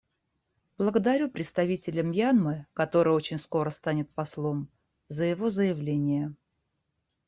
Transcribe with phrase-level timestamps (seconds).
[0.79, 4.67] Благодарю представителя Мьянмы, который очень скоро станет послом,
[5.09, 6.33] за его заявление.